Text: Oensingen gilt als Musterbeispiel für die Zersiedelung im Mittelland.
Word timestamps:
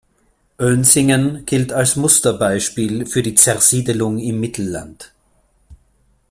Oensingen 0.59 1.45
gilt 1.45 1.71
als 1.73 1.95
Musterbeispiel 1.95 3.05
für 3.05 3.21
die 3.21 3.35
Zersiedelung 3.35 4.17
im 4.17 4.39
Mittelland. 4.39 5.11